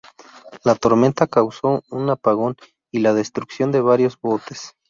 La 0.63 0.73
tormenta 0.73 1.27
causó 1.27 1.83
un 1.91 2.09
apagón 2.09 2.55
y 2.91 3.01
la 3.01 3.13
destrucción 3.13 3.71
de 3.71 3.81
varios 3.81 4.19
botes. 4.19 4.73